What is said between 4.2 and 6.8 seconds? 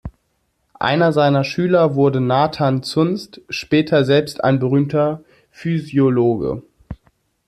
ein berühmter Physiologe.